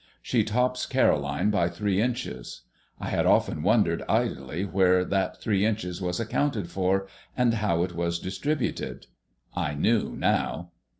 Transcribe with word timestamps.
She 0.23 0.43
tops 0.43 0.87
Caroline 0.87 1.51
by 1.51 1.69
three 1.69 2.01
inches. 2.01 2.61
I 2.99 3.09
had 3.09 3.27
often 3.27 3.61
wondered 3.61 4.01
idly 4.09 4.65
where 4.65 5.05
that 5.05 5.39
three 5.39 5.63
inches 5.63 6.01
was 6.01 6.19
accounted 6.19 6.71
for, 6.71 7.07
and 7.37 7.53
how 7.53 7.83
it 7.83 7.93
was 7.93 8.17
distributed. 8.17 9.05
I 9.55 9.75
knew 9.75 10.15
now. 10.15 10.71